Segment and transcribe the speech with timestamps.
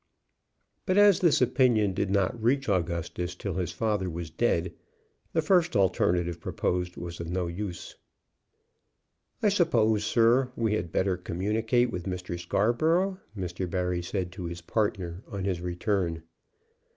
[0.87, 4.73] But as this opinion did not reach Augustus till his father was dead,
[5.31, 7.95] the first alternative proposed was of no use.
[9.43, 12.39] "I suppose, sir, we had better communicate with Mr.
[12.39, 13.69] Scarborough?" Mr.
[13.69, 16.23] Barry said to his partner, on his return.